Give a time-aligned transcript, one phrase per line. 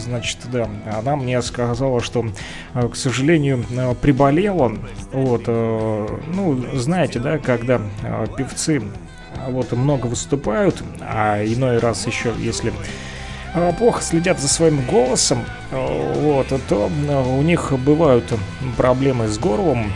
[0.00, 0.68] значит, да,
[0.98, 2.24] она мне сказала, что,
[2.74, 3.64] к сожалению,
[4.00, 4.72] приболела.
[5.12, 7.80] Вот, ну, знаете, да, когда
[8.36, 8.82] певцы
[9.48, 12.72] вот много выступают, а иной раз еще, если
[13.78, 16.90] плохо следят за своим голосом, вот, то
[17.38, 18.32] у них бывают
[18.76, 19.92] проблемы с горлом,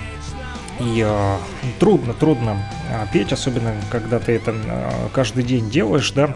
[0.81, 1.37] и э,
[1.79, 2.59] трудно, трудно
[2.91, 6.35] э, петь, особенно когда ты это э, каждый день делаешь, да,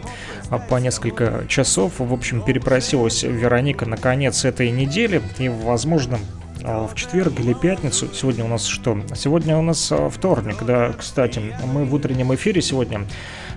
[0.69, 1.95] по несколько часов.
[1.99, 6.19] В общем, перепросилась Вероника на конец этой недели, и, возможно,
[6.61, 8.09] в четверг или пятницу.
[8.13, 9.01] Сегодня у нас что?
[9.15, 11.41] Сегодня у нас вторник, да, кстати.
[11.65, 13.07] Мы в утреннем эфире сегодня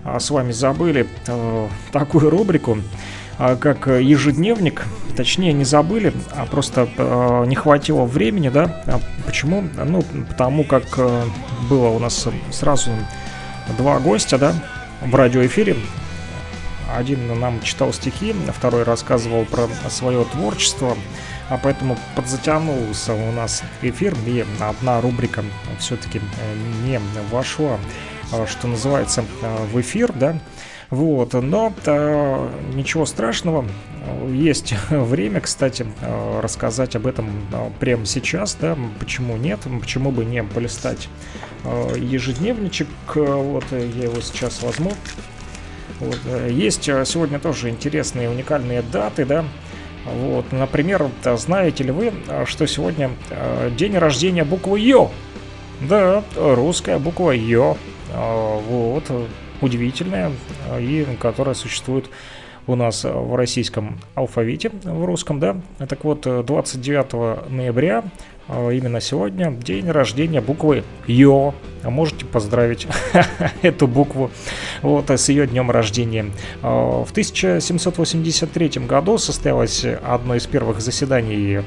[0.04, 2.82] с вами забыли э, такую рубрику а,
[3.60, 8.84] как ежедневник, точнее не забыли, а просто э, не хватило времени, да.
[8.86, 9.64] А почему?
[9.86, 11.24] Ну, потому как э,
[11.70, 12.92] было у нас сразу
[13.78, 14.54] два гостя, да,
[15.02, 15.76] в радиоэфире.
[16.96, 20.96] Один нам читал стихи, второй рассказывал про свое творчество,
[21.50, 25.44] а поэтому подзатянулся у нас эфир, и одна рубрика
[25.80, 27.00] все-таки э, не
[27.32, 27.80] вошла,
[28.48, 29.26] что называется,
[29.74, 30.38] в эфир, да.
[30.92, 33.66] Вот, но э, ничего страшного.
[34.30, 35.86] Есть время, кстати,
[36.42, 41.08] рассказать об этом э, прямо сейчас, да, почему нет, почему бы не полистать
[41.64, 44.92] э, ежедневничек, вот я его сейчас возьму.
[46.02, 46.20] Вот,
[46.50, 49.46] есть сегодня тоже интересные уникальные даты, да,
[50.06, 52.12] вот, например, знаете ли вы,
[52.46, 53.12] что сегодня
[53.78, 55.12] день рождения буквы Ё?
[55.82, 57.78] Да, русская буква Ё.
[58.12, 59.04] Вот,
[59.62, 60.32] удивительная
[60.70, 62.10] э, и которая существует
[62.68, 65.58] у нас в российском алфавите, в русском, да.
[65.90, 68.08] Так вот, 29 ноября, э,
[68.72, 71.54] именно сегодня, день рождения буквы Ё.
[71.84, 72.88] А можете поздравить
[73.64, 74.30] эту букву
[74.84, 76.26] вот, с ее днем рождения.
[76.62, 81.62] Э, в 1783 году состоялось одно из первых заседаний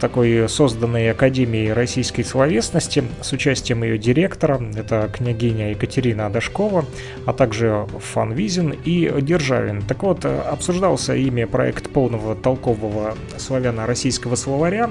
[0.00, 6.86] такой созданной Академии российской словесности с участием ее директора, это княгиня Екатерина Дашкова,
[7.26, 9.82] а также Фанвизин и Державин.
[9.82, 14.90] Так вот, обсуждался ими проект полного толкового славяно-российского словаря,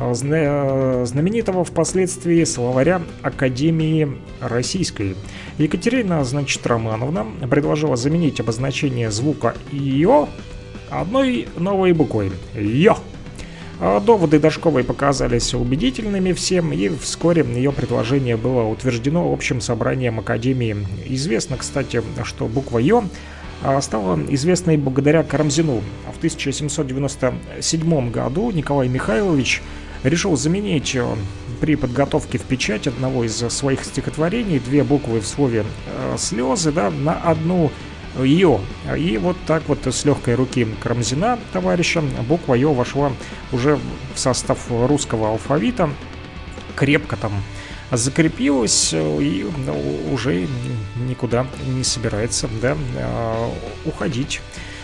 [0.00, 4.08] э, знаменитого впоследствии словаря Академии
[4.40, 5.14] Российской.
[5.58, 10.28] Екатерина, значит, Романовна предложила заменить обозначение звука «ё»
[10.90, 12.96] одной новой буквой «ё».
[13.82, 20.86] А доводы Дашковой показались убедительными всем, и вскоре ее предложение было утверждено общим собранием Академии.
[21.06, 23.04] Известно, кстати, что буква «Ё»
[23.80, 25.82] стала известной благодаря Карамзину.
[26.12, 29.62] В 1797 году Николай Михайлович
[30.02, 31.06] решил заменить э,
[31.60, 36.90] при подготовке в печать одного из своих стихотворений две буквы в слове э, «слезы» да,
[36.90, 37.70] на одну
[38.18, 38.60] Ё.
[38.96, 43.12] И вот так вот с легкой руки Карамзина, товарища, буква Ё вошла
[43.52, 43.78] уже
[44.14, 45.90] в состав русского алфавита.
[46.74, 47.32] Крепко там
[47.92, 49.46] закрепилась и
[50.12, 50.48] уже
[51.06, 52.76] никуда не собирается да,
[53.84, 54.40] уходить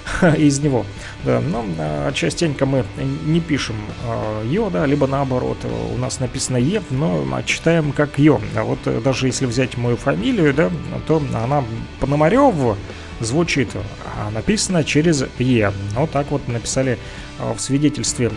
[0.37, 0.85] из него.
[1.25, 2.85] Да, но а, частенько мы
[3.25, 5.59] не пишем а, Ё, да, либо наоборот,
[5.95, 8.11] у нас написано Е, но читаем как.
[8.19, 10.71] А вот даже если взять мою фамилию, да,
[11.07, 11.65] то она
[12.01, 12.77] Пономарёв,
[13.21, 13.69] звучит,
[14.17, 15.73] а написано через Е.
[15.95, 16.99] Вот так вот написали
[17.39, 18.31] а, в свидетельстве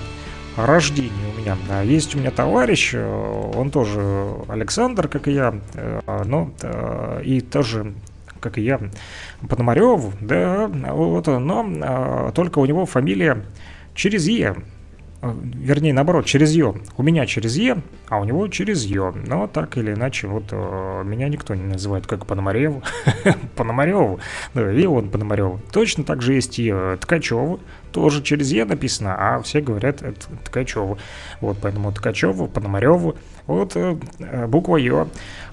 [0.66, 1.82] рождении у меня.
[1.82, 7.42] Есть у меня товарищ, э, он тоже Александр, как и я, э, но э, и
[7.42, 7.94] тоже
[8.40, 8.80] как и я,
[9.48, 13.46] Пономарев, да, вот, но только у него фамилия
[13.96, 14.56] через Е.
[15.22, 16.76] Э, вернее, наоборот, через Ё.
[16.98, 19.14] У меня через Е, а у него через Ё.
[19.28, 22.76] Но так или иначе, вот э, меня никто не называет как Пономарев.
[23.56, 24.20] Пономарев,
[24.54, 25.60] да, и он Пономарев.
[25.72, 27.60] Точно так же есть и Ткачев,
[27.92, 30.28] тоже через Е написано, а все говорят это.
[31.42, 33.16] Вот, поэтому Ткачев, Пономарев,
[33.48, 33.98] вот э,
[34.48, 35.08] буква Ё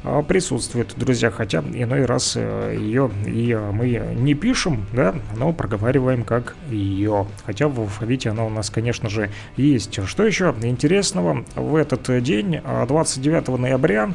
[0.05, 6.23] э, присутствует, друзья, хотя иной раз э, ее и мы не пишем, да, но проговариваем
[6.25, 7.27] как Ё.
[7.47, 9.99] Хотя в алфавите она у нас, конечно же, есть.
[10.07, 14.11] Что еще интересного в этот день, 29 ноября,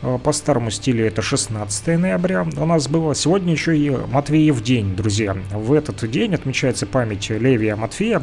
[0.00, 2.46] по старому стилю это 16 ноября.
[2.56, 5.36] У нас было сегодня еще и Матвеев день, друзья.
[5.52, 8.22] В этот день отмечается память Левия Матфея,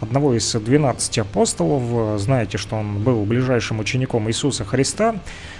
[0.00, 2.20] одного из 12 апостолов.
[2.20, 5.16] Знаете, что он был ближайшим учеником Иисуса Христа.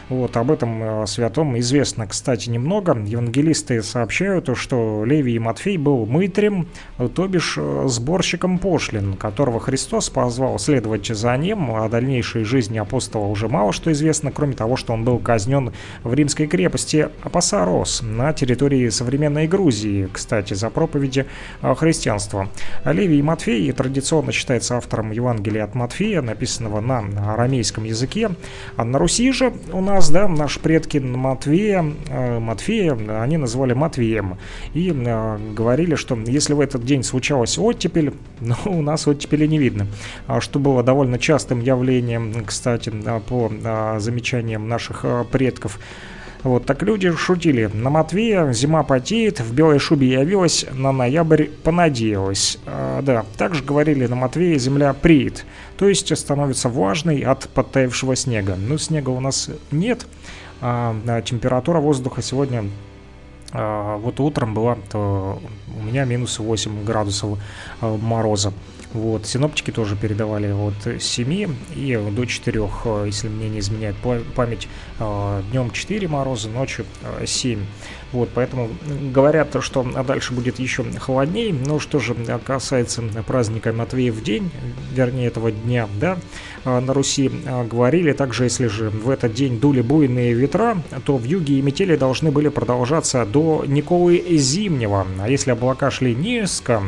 [0.09, 2.97] Вот об этом святом известно, кстати, немного.
[2.97, 6.69] Евангелисты сообщают, что Левий Матфей был мытрем,
[7.15, 11.71] то бишь сборщиком пошлин, которого Христос позвал следовать за ним.
[11.71, 15.73] О дальнейшей жизни апостола уже мало что известно, кроме того, что он был казнен
[16.03, 21.27] в римской крепости Апасарос на территории современной Грузии, кстати, за проповеди
[21.62, 22.49] христианства.
[22.85, 26.99] Левий Матфей традиционно считается автором Евангелия от Матфея, написанного на
[27.33, 28.31] арамейском языке.
[28.77, 32.93] А на Руси же у нас, да, наши предки Матвея, э, Матфея,
[33.23, 34.38] они называли Матвеем.
[34.73, 39.58] И э, говорили, что если в этот день случалась оттепель, но у нас оттепели не
[39.58, 39.87] видно.
[40.26, 42.93] А что было довольно частым явлением, кстати,
[43.29, 45.79] по э, замечаниям наших предков.
[46.44, 47.70] Вот так люди шутили.
[47.73, 52.58] На Матвея зима потеет, в белой шубе явилась, на ноябрь понадеялась.
[52.67, 55.46] А, да, также говорили на Матвея земля приит,
[55.79, 58.56] то есть становится влажной от подтаявшего снега.
[58.56, 60.06] Но снега у нас нет,
[60.61, 62.64] а, а температура воздуха сегодня
[63.52, 67.38] а, вот утром была у меня минус 8 градусов
[67.81, 68.52] а, мороза.
[68.94, 73.96] Вот, синоптики тоже передавали от 7 и до 4, э, если мне не изменяет
[74.37, 74.69] память,
[75.00, 76.87] э, днем 4 мороза, ночью
[77.26, 77.58] 7.
[77.58, 77.62] Э,
[78.12, 78.70] вот, поэтому
[79.12, 81.52] говорят, что дальше будет еще холоднее.
[81.52, 82.14] Но что же
[82.46, 84.52] касается праздника Матвеев день,
[84.93, 86.17] вернее этого дня, да,
[86.64, 87.29] на Руси
[87.69, 91.97] говорили, также если же в этот день дули буйные ветра, то в юге и метели
[91.97, 95.05] должны были продолжаться до Николы Зимнего.
[95.20, 96.85] А если облака шли низко,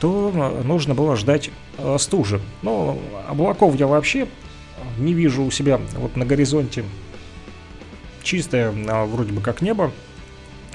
[0.00, 2.40] то нужно было ждать э, стужи.
[2.62, 2.98] Но
[3.28, 4.26] облаков я вообще
[4.98, 6.84] не вижу у себя вот на горизонте.
[8.22, 9.92] Чистое а, вроде бы как небо,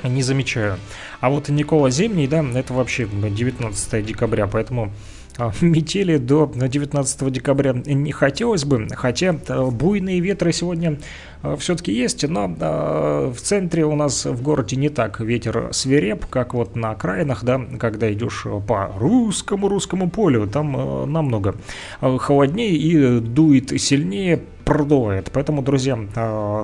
[0.04, 0.78] не замечаю.
[1.20, 4.92] А вот Никола Зимний, да, это вообще 19 декабря, поэтому
[5.38, 11.00] а, метели до 19 декабря не хотелось бы, хотя э, буйные ветры сегодня
[11.58, 16.54] все-таки есть, но э, в центре у нас в городе не так ветер свиреп, как
[16.54, 21.56] вот на окраинах, да, когда идешь по русскому русскому полю, там намного
[22.00, 25.30] холоднее и дует сильнее, продувает.
[25.32, 25.98] Поэтому, друзья,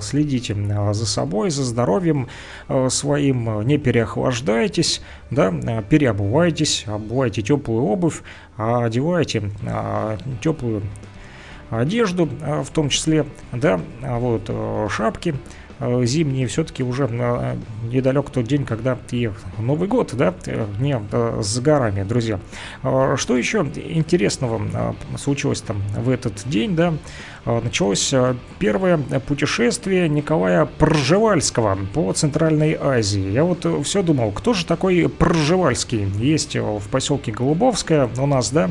[0.02, 0.54] следите
[0.92, 2.28] за собой, за здоровьем
[2.88, 5.52] своим, не переохлаждайтесь, да,
[5.88, 8.22] переобувайтесь, обувайте теплую обувь,
[8.56, 10.82] а одевайте а, теплую
[11.72, 14.50] одежду, а, в том числе, да, вот
[14.90, 15.34] шапки
[16.04, 17.08] зимние, все-таки уже
[17.90, 20.32] недалек тот день, когда и Новый год, да,
[20.78, 20.96] не
[21.42, 22.38] с горами, друзья.
[23.16, 26.94] Что еще интересного случилось там в этот день, да,
[27.44, 28.14] началось
[28.60, 33.32] первое путешествие Николая Пржевальского по Центральной Азии.
[33.32, 36.06] Я вот все думал, кто же такой Пржевальский?
[36.16, 38.70] Есть в поселке Голубовское у нас, да,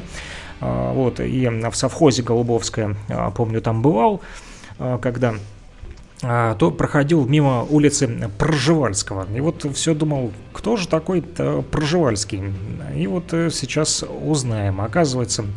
[0.61, 2.95] вот, и в совхозе Голубовское,
[3.35, 4.21] помню, там бывал,
[5.01, 5.35] когда
[6.21, 9.25] то проходил мимо улицы Пржевальского.
[9.35, 12.53] И вот все думал, кто же такой Пржевальский?
[12.95, 14.81] И вот э, сейчас узнаем.
[14.81, 15.47] Оказывается, а,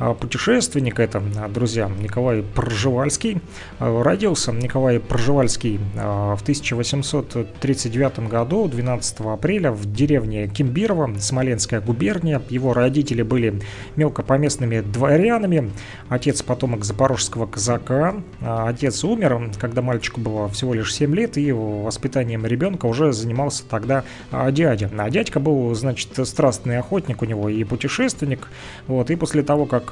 [0.00, 3.42] путешественник это, а, друзья, Николай Пржевальский.
[3.78, 12.40] А, родился Николай Пржевальский в 1839 году, 12 апреля, в деревне Кимбирова, Смоленская губерния.
[12.48, 13.60] Его родители были
[13.96, 15.70] мелкопоместными дворянами.
[16.08, 18.14] Отец потомок запорожского казака.
[18.40, 24.04] Отец умер, когда мальчику было всего лишь 7 лет, и воспитанием ребенка уже занимался тогда
[24.50, 24.90] дядя.
[24.96, 28.48] А дядька был, значит, страстный охотник у него и путешественник.
[28.86, 29.89] Вот, и после того, как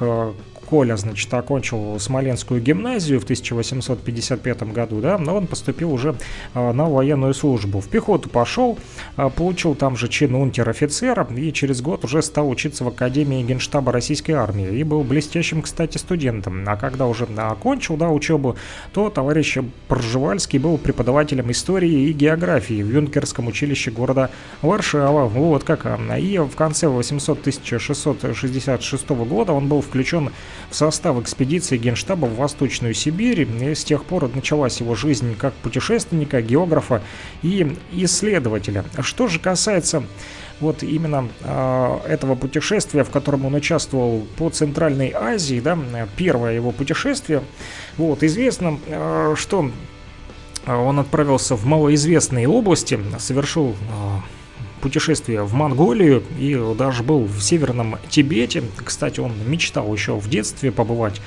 [0.69, 6.15] Коля, значит, окончил Смоленскую гимназию в 1855 году, да, но он поступил уже
[6.53, 7.79] а, на военную службу.
[7.79, 8.77] В пехоту пошел,
[9.15, 13.91] а, получил там же чин унтер-офицера и через год уже стал учиться в Академии Генштаба
[13.91, 16.63] Российской Армии и был блестящим, кстати, студентом.
[16.67, 18.55] А когда уже окончил, да, учебу,
[18.93, 19.57] то товарищ
[19.87, 24.29] Пржевальский был преподавателем истории и географии в юнкерском училище города
[24.61, 25.25] Варшава.
[25.25, 25.87] Вот как.
[26.19, 30.31] И в конце 800 1666 года он был включен
[30.69, 33.41] в состав экспедиции Генштаба в Восточную Сибирь.
[33.41, 37.01] И с тех пор началась его жизнь как путешественника, географа
[37.41, 38.85] и исследователя.
[39.01, 40.03] Что же касается
[40.59, 45.77] вот именно э, этого путешествия, в котором он участвовал по Центральной Азии, да,
[46.15, 47.41] первое его путешествие,
[47.97, 49.71] вот, известно, э, что
[50.67, 53.75] он отправился в малоизвестные области, совершил
[54.81, 58.63] путешествие в Монголию и даже был в Северном Тибете.
[58.83, 61.21] Кстати, он мечтал еще в детстве побывать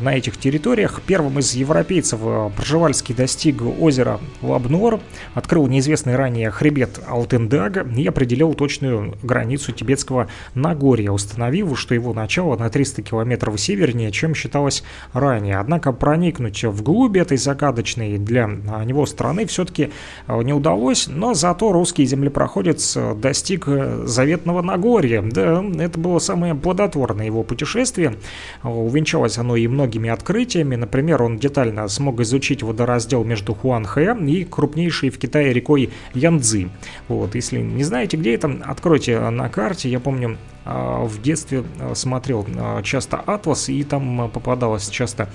[0.00, 1.00] на этих территориях.
[1.06, 2.20] Первым из европейцев
[2.56, 5.00] Пржевальский достиг озера Лабнор,
[5.34, 12.56] открыл неизвестный ранее хребет Алтендага и определил точную границу тибетского Нагорья, установив, что его начало
[12.56, 15.58] на 300 километров севернее, чем считалось ранее.
[15.58, 18.46] Однако проникнуть вглубь этой загадочной для
[18.84, 19.90] него страны все-таки
[20.28, 23.66] не удалось, но зато русский землепроходец достиг
[24.04, 25.22] заветного Нагорья.
[25.22, 28.16] Да, это было самое плодотворное его путешествие.
[28.62, 30.76] Увенчалось оно и многими открытиями.
[30.76, 36.70] Например, он детально смог изучить водораздел между Хуанхэ и крупнейшей в Китае рекой Янцзы.
[37.08, 39.90] Вот, если не знаете, где это, откройте на карте.
[39.90, 45.28] Я помню, а, в детстве а, смотрел а, часто «Атлас», и там попадалось часто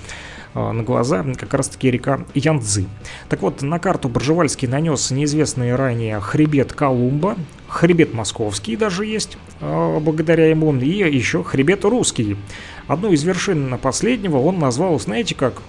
[0.52, 2.86] на глаза как раз-таки река Янцзы.
[3.28, 7.36] Так вот, на карту Бржевальский нанес неизвестный ранее хребет Колумба,
[7.68, 12.36] хребет московский даже есть, благодаря ему, и еще хребет русский.
[12.90, 15.62] Одну из вершин последнего он назвал, знаете как,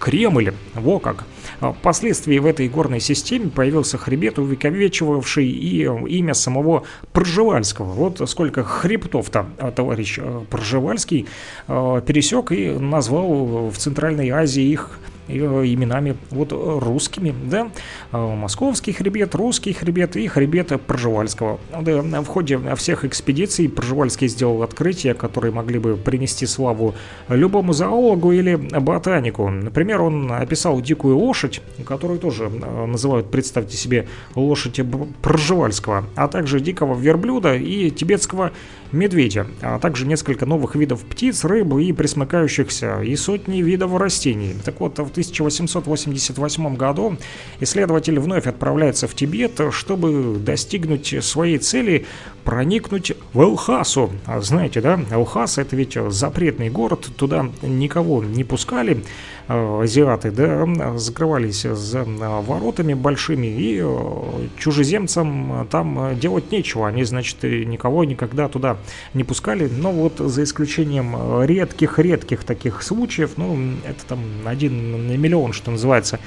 [0.00, 1.24] Кремль, во как.
[1.60, 6.82] А, впоследствии в этой горной системе появился хребет, увековечивавший и имя самого
[7.12, 7.92] Пржевальского.
[7.92, 11.28] Вот сколько хребтов-то а, товарищ а, Пржевальский
[11.68, 17.70] пересек и назвал в Центральной Азии их Э, именами вот русскими, да,
[18.12, 21.58] э, московский хребет, русский хребет и хребет Пржевальского.
[21.80, 26.94] Да, в ходе всех экспедиций Пржевальский сделал открытия, которые могли бы принести славу
[27.28, 29.48] любому зоологу или ботанику.
[29.48, 34.80] Например, он описал дикую лошадь, которую тоже э, называют, представьте себе, лошадь
[35.22, 38.52] Пржевальского, а также дикого верблюда и тибетского
[38.92, 44.54] медведя, а также несколько новых видов птиц, рыб и присмыкающихся, и сотни видов растений.
[44.64, 47.16] Так вот, в 1888 году
[47.60, 52.06] исследователь вновь отправляется в Тибет, чтобы достигнуть своей цели
[52.46, 54.10] проникнуть в Элхасу.
[54.24, 59.02] А знаете, да, Элхас это ведь запретный город, туда никого не пускали.
[59.48, 60.66] Э, азиаты, да,
[60.98, 66.88] закрывались за э, воротами большими, и э, чужеземцам там делать нечего.
[66.88, 68.76] Они, значит, никого никогда туда
[69.14, 69.68] не пускали.
[69.68, 76.18] Но вот за исключением редких-редких таких случаев, ну, это там один на миллион, что называется,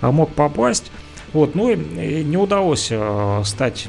[0.00, 0.92] мог попасть.
[1.32, 2.92] Вот, ну и не удалось
[3.44, 3.88] стать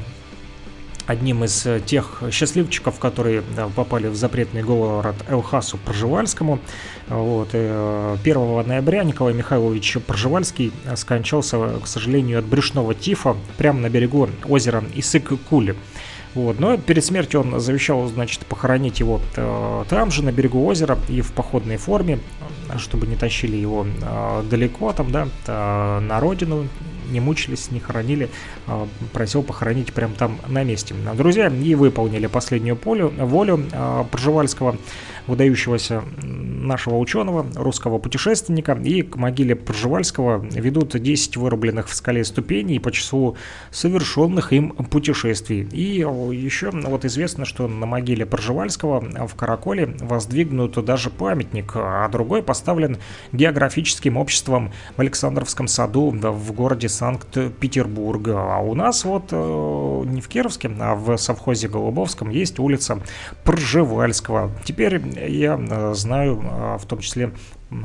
[1.12, 3.42] одним из э, тех счастливчиков, которые
[3.76, 6.58] попали в запретный город Элхасу Пржевальскому.
[7.08, 7.48] Вот.
[7.54, 14.28] 1 э, ноября Николай Михайлович Пржевальский скончался, к сожалению, от брюшного тифа прямо на берегу
[14.48, 15.76] озера Исык-Кули.
[16.34, 16.58] Вот.
[16.58, 21.20] Но перед смертью он завещал, значит, похоронить его э, там же, на берегу озера и
[21.20, 22.20] в походной форме,
[22.78, 23.86] чтобы не тащили его
[24.50, 25.28] далеко там, да,
[26.00, 26.68] на родину,
[27.12, 28.28] не мучились, не хоронили,
[28.66, 30.94] а, просил похоронить прямо там на месте.
[31.14, 34.76] Друзья и выполнили последнюю полю, волю а, Пржевальского
[35.26, 42.78] выдающегося нашего ученого, русского путешественника, и к могиле Пржевальского ведут 10 вырубленных в скале ступеней
[42.78, 43.36] по числу
[43.70, 45.68] совершенных им путешествий.
[45.72, 52.42] И еще вот известно, что на могиле Пржевальского в Караколе воздвигнут даже памятник, а другой
[52.42, 52.98] поставлен
[53.32, 58.28] географическим обществом в Александровском саду в городе Санкт-Петербург.
[58.28, 63.00] А у нас вот э, не в Кировске, а в совхозе Голубовском есть улица
[63.44, 64.50] Пржевальского.
[64.64, 67.32] Теперь я э, знаю э, в том числе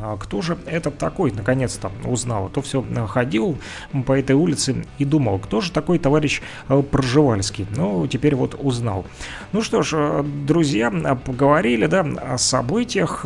[0.01, 2.48] а кто же это такой, наконец-то узнал.
[2.48, 3.57] А то все ходил
[4.05, 7.65] по этой улице и думал, кто же такой товарищ э, Пржевальский.
[7.75, 9.05] Ну, теперь вот узнал.
[9.53, 10.91] Ну что ж, друзья,
[11.25, 13.25] поговорили, да, о событиях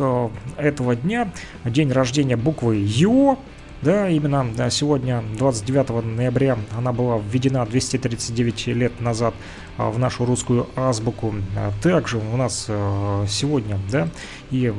[0.56, 1.32] этого дня.
[1.64, 3.38] День рождения буквы Ё.
[3.82, 9.34] Да, именно сегодня, 29 ноября, она была введена 239 лет назад
[9.76, 11.34] а, в нашу русскую азбуку.
[11.56, 14.08] А также у нас э, сегодня, да,
[14.52, 14.72] и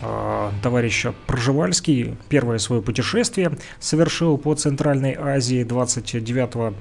[0.00, 6.74] а, товарищ Пржевальский первое свое путешествие совершил по Центральной Азии 29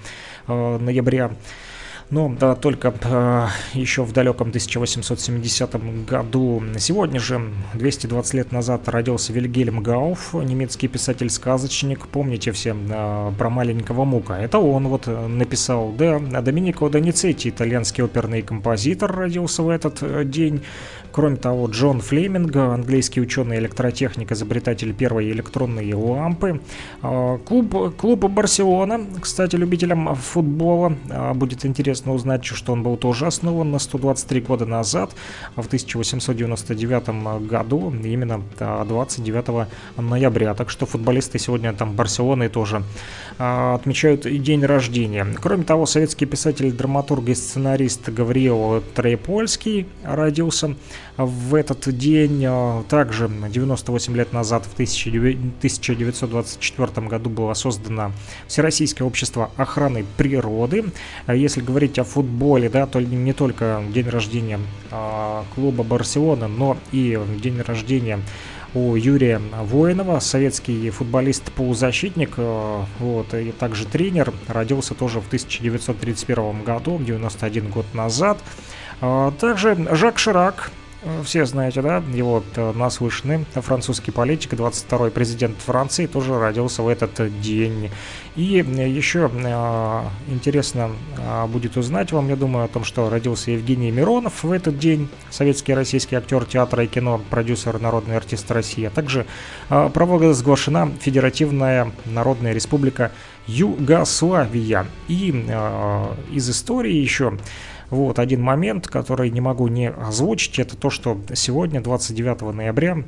[0.48, 1.32] ноября
[2.12, 7.42] но да, только э, еще в далеком 1870 году, сегодня же,
[7.74, 12.08] 220 лет назад, родился Вильгельм Гауф, немецкий писатель-сказочник.
[12.08, 14.34] Помните все э, про маленького Мука?
[14.34, 15.94] Это он вот э, написал.
[15.98, 20.64] Да, Доминико Доницетти, итальянский оперный композитор, родился в этот э, день.
[21.14, 26.62] Кроме того, Джон Флеминг, английский ученый-электротехник, изобретатель первой электронной лампы.
[27.02, 30.96] А, клуб, клуб Барселона, кстати, любителям футбола,
[31.36, 35.12] будет интересно интересно узнать, что он был тоже основан на 123 года назад,
[35.56, 39.68] в 1899 году, именно 29
[39.98, 40.54] ноября.
[40.54, 42.84] Так что футболисты сегодня там Барселоны тоже
[43.38, 45.28] а, отмечают день рождения.
[45.42, 50.76] Кроме того, советский писатель, драматург и сценарист Гавриил Троепольский родился
[51.18, 52.44] в этот день.
[52.48, 58.12] А, также 98 лет назад, в 1924 году, было создано
[58.48, 60.86] Всероссийское общество охраны природы.
[61.26, 64.60] А если говорить о футболе, да, то не только день рождения
[65.56, 68.20] клуба Барселона, но и день рождения
[68.74, 76.98] у Юрия Воинова, советский футболист-полузащитник, э, вот, и также тренер, родился тоже в 1931 году,
[76.98, 78.38] 91 год назад.
[79.02, 80.72] А, также Жак Ширак,
[81.24, 82.44] все знаете, да, его
[82.76, 87.90] наслышанный французский политик, 22-й президент Франции, тоже родился в этот день.
[88.36, 93.92] И еще э, интересно э, будет узнать вам, я думаю, о том, что родился Евгений
[93.92, 98.86] Миронов в этот день, советский российский актер театра и кино, продюсер, народный артист России.
[98.86, 99.26] А также
[99.70, 103.12] провозглашена Федеративная Народная Республика
[103.48, 104.86] Югославия.
[105.08, 105.30] И
[106.32, 107.38] из истории еще
[107.92, 113.04] вот один момент, который не могу не озвучить, это то, что сегодня, 29 ноября,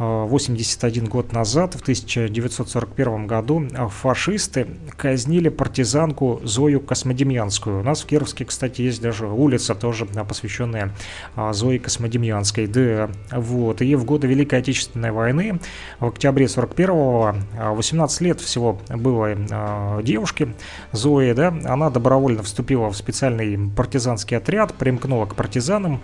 [0.00, 4.66] 81 год назад, в 1941 году, фашисты
[4.96, 7.80] казнили партизанку Зою Космодемьянскую.
[7.80, 10.94] У нас в Кировске, кстати, есть даже улица, тоже посвященная
[11.36, 12.66] а, Зое Космодемьянской.
[12.66, 13.82] Да, вот.
[13.82, 15.60] И в годы Великой Отечественной войны,
[15.98, 17.34] в октябре 41-го,
[17.74, 20.54] 18 лет всего было девушке
[20.92, 26.00] Зои, да, она добровольно вступила в специальный партизанский отряд, примкнула к партизанам,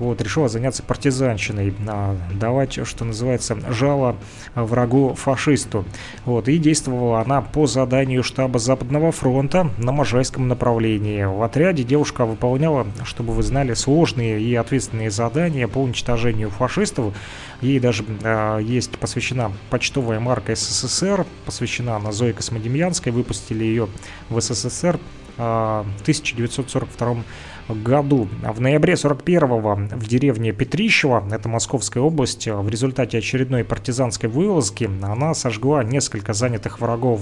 [0.00, 4.16] вот, решила заняться партизанщиной, а, давать, что называется, жало
[4.54, 5.84] врагу-фашисту.
[6.24, 11.22] Вот, и действовала она по заданию штаба Западного фронта на Можайском направлении.
[11.24, 17.14] В отряде девушка выполняла, чтобы вы знали, сложные и ответственные задания по уничтожению фашистов.
[17.60, 23.88] Ей даже э, есть посвящена почтовая марка СССР, посвящена она Зое Космодемьянской, выпустили ее
[24.30, 24.98] в СССР
[25.36, 27.24] э, в 1942 году.
[27.72, 35.34] В ноябре 41-го в деревне Петрищево, это Московская область, в результате очередной партизанской вылазки она
[35.34, 37.20] сожгла несколько занятых врагов,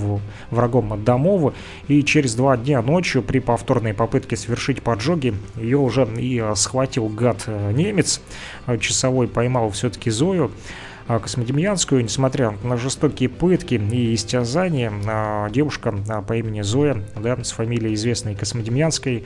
[0.50, 1.52] врагом домов,
[1.88, 7.46] и через два дня ночью при повторной попытке совершить поджоги ее уже и схватил гад
[7.46, 8.22] немец,
[8.80, 10.50] часовой поймал все-таки Зою,
[11.08, 12.02] Космодемьянскую.
[12.02, 14.92] Несмотря на жестокие пытки и истязания,
[15.48, 15.94] девушка
[16.26, 19.24] по имени Зоя, да, с фамилией известной Космодемьянской,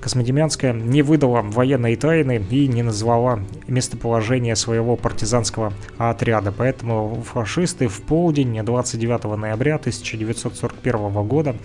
[0.00, 6.52] Космодемьянская не выдала военной тайны и не назвала местоположение своего партизанского отряда.
[6.52, 11.56] Поэтому фашисты в полдень 29 ноября 1941 года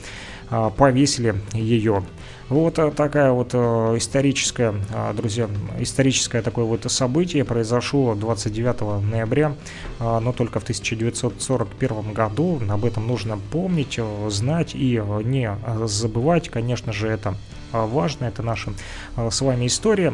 [0.50, 2.04] а, повесили ее.
[2.50, 3.58] Вот э, такая вот э,
[3.98, 9.56] историческая, а, друзья, историческое такое вот событие произошло 29 ноября,
[10.00, 12.60] а, но только в 1941 году.
[12.68, 16.50] Об этом нужно помнить, э, знать и не забывать.
[16.50, 17.36] Конечно же, это
[17.72, 18.74] важно, это наша
[19.18, 20.14] с вами история.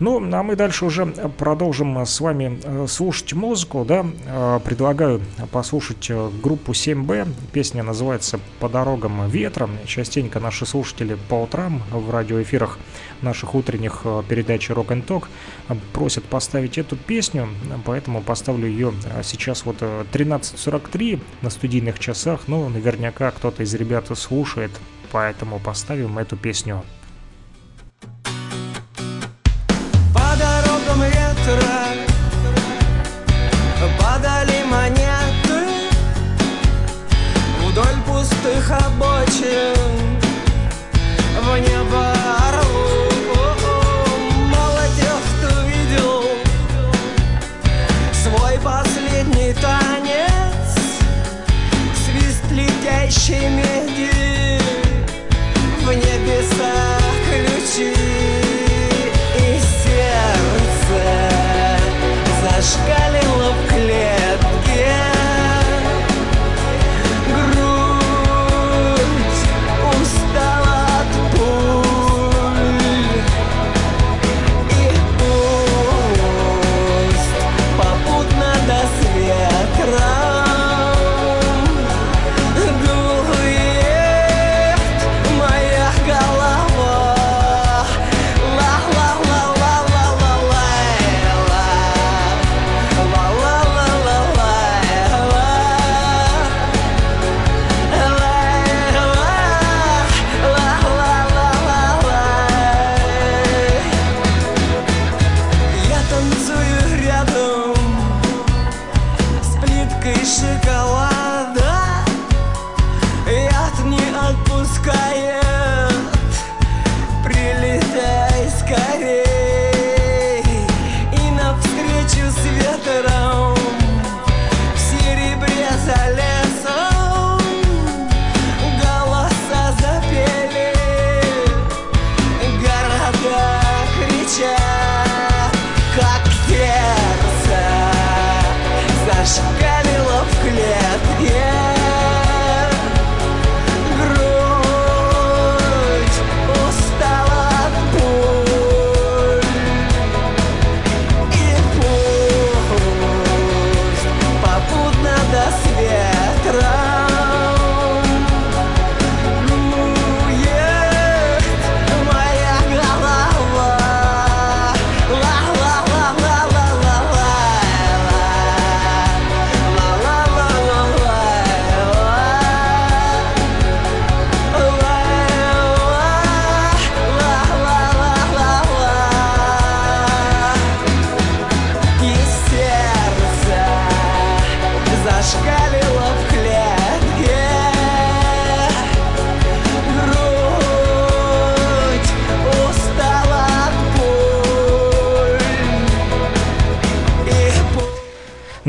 [0.00, 1.04] Ну, а мы дальше уже
[1.36, 4.06] продолжим с вами э, слушать музыку, да.
[4.24, 5.20] Э, предлагаю
[5.52, 7.28] послушать э, группу 7B.
[7.52, 9.68] Песня называется «По дорогам ветра».
[9.84, 12.78] Частенько наши слушатели по утрам в радиоэфирах
[13.20, 15.26] наших утренних передач Rock and Talk
[15.92, 17.50] просят поставить эту песню,
[17.84, 24.70] поэтому поставлю ее сейчас вот 13.43 на студийных часах, но наверняка кто-то из ребят слушает,
[25.10, 26.82] поэтому поставим эту песню.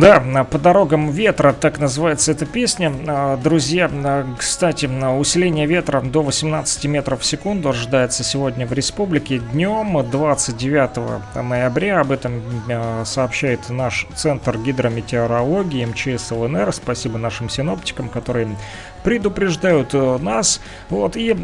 [0.01, 2.91] Да, по дорогам ветра, так называется эта песня.
[3.07, 9.37] А, друзья, а, кстати, усиление ветра до 18 метров в секунду ожидается сегодня в республике.
[9.37, 16.73] Днем 29 ноября об этом а, сообщает наш Центр гидрометеорологии МЧС ЛНР.
[16.73, 18.57] Спасибо нашим синоптикам, которые
[19.03, 20.61] предупреждают нас.
[20.89, 21.37] Вот, и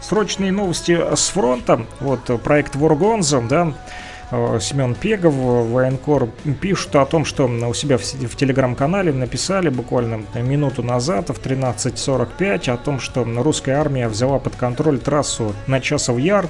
[0.00, 1.84] срочные новости с фронта.
[2.00, 3.74] Вот проект Воргонза, да,
[4.30, 6.28] Семен Пегов, военкор,
[6.60, 12.70] пишут о том, что у себя в, в телеграм-канале написали буквально минуту назад в 13.45
[12.70, 16.46] о том, что русская армия взяла под контроль трассу на Часов Яр.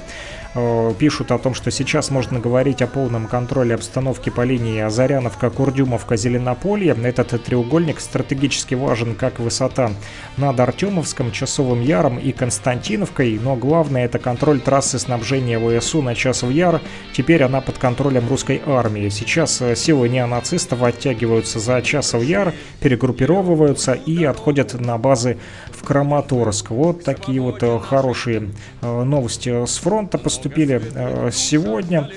[0.52, 5.48] Э, пишут о том, что сейчас можно говорить о полном контроле обстановки по линии Азаряновка,
[5.48, 6.96] Курдюмовка, Зеленополье.
[7.02, 9.92] Этот треугольник стратегически важен как высота
[10.36, 16.50] над Артемовском, Часовым Яром и Константиновкой, но главное это контроль трассы снабжения ВСУ на Часов
[16.50, 16.80] Яр.
[17.12, 19.08] Теперь она под контролем русской армии.
[19.08, 25.38] Сейчас э, силы неонацистов оттягиваются за Часов Яр, перегруппировываются и отходят на базы
[25.70, 26.70] в Краматорск.
[26.70, 28.50] Вот такие вот э, хорошие
[28.82, 32.08] новости с фронта поступили поступили э, сегодня.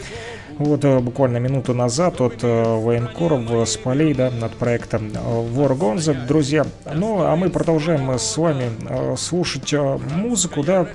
[0.57, 6.65] Вот э, буквально минуту назад от э, военкоров с полей да, над проектом Воргонза, друзья.
[6.93, 8.69] Ну, а мы продолжаем с вами
[9.17, 9.73] слушать
[10.15, 10.87] музыку, да,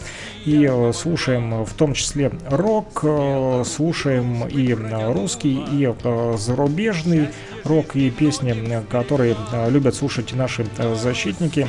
[0.46, 3.04] и слушаем в том числе рок,
[3.66, 4.74] слушаем и
[5.12, 5.92] русский, и
[6.38, 7.28] зарубежный
[7.64, 8.54] рок, и песни,
[8.88, 9.36] которые
[9.68, 11.68] любят слушать наши защитники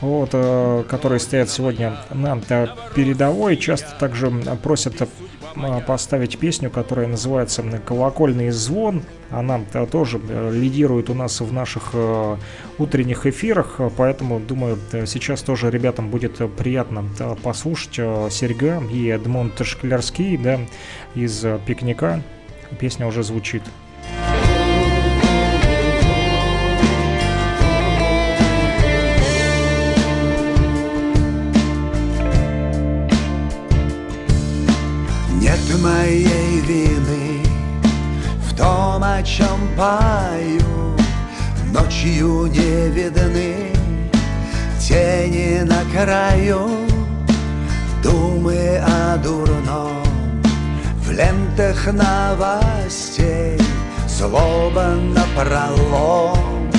[0.00, 2.38] вот, э, которые стоят сегодня на
[2.94, 4.30] передовой, часто также
[4.62, 5.06] просят э,
[5.86, 9.02] поставить песню, которая называется «Колокольный звон».
[9.30, 10.18] Она э, тоже
[10.52, 11.94] лидирует у нас в наших
[12.78, 17.04] утренних эфирах, поэтому, думаю, сейчас тоже ребятам будет приятно
[17.42, 20.60] послушать Серега и Эдмонд Шклярский да,
[21.14, 22.22] из «Пикника».
[22.78, 23.62] Песня уже звучит.
[39.76, 40.96] Пою
[41.72, 43.72] Ночью не видны
[44.80, 46.68] Тени на краю.
[48.02, 50.02] Думы о дурном
[51.00, 53.60] В лентах новостей
[54.08, 56.70] Злоба на пролом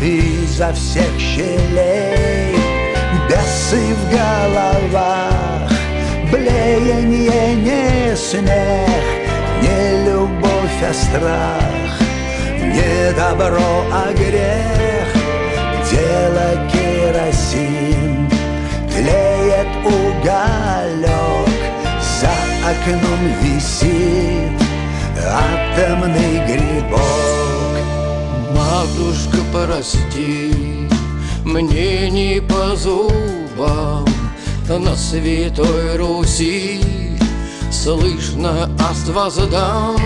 [0.00, 2.56] Изо всех щелей.
[3.28, 5.70] Бесы в головах
[6.32, 9.04] Блеяние не смех,
[9.60, 11.81] не любовь, а страх,
[12.72, 15.08] Не добро, а грех,
[15.90, 18.30] дело керосин,
[18.90, 21.48] Тлеет уголек,
[22.00, 22.32] за
[22.70, 24.62] окном висит
[25.24, 27.00] Атомный грибок.
[28.54, 30.88] Матушка, прости,
[31.44, 34.06] мне не по зубам.
[34.68, 36.80] На святой Руси
[37.70, 39.96] Слышно, аст воздам